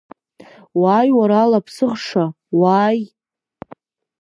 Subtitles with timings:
[0.81, 2.25] Уааи уара алаԥсыхша,
[2.59, 3.01] уааи!